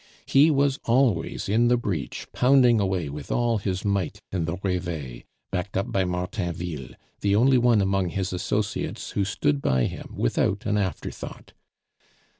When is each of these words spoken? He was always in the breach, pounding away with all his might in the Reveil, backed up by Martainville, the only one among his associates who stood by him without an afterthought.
He 0.25 0.49
was 0.49 0.79
always 0.85 1.47
in 1.47 1.67
the 1.67 1.77
breach, 1.77 2.25
pounding 2.33 2.79
away 2.79 3.07
with 3.07 3.31
all 3.31 3.59
his 3.59 3.85
might 3.85 4.19
in 4.31 4.45
the 4.45 4.57
Reveil, 4.63 5.21
backed 5.51 5.77
up 5.77 5.91
by 5.91 6.05
Martainville, 6.05 6.95
the 7.19 7.35
only 7.35 7.59
one 7.59 7.81
among 7.81 8.09
his 8.09 8.33
associates 8.33 9.11
who 9.11 9.23
stood 9.23 9.61
by 9.61 9.83
him 9.85 10.15
without 10.17 10.65
an 10.65 10.75
afterthought. 10.77 11.53